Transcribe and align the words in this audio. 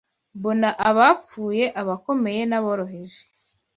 Mbona 0.37 0.69
abapfuye, 0.89 1.65
abakomeye 1.81 2.41
n’aboroheje 2.47 3.21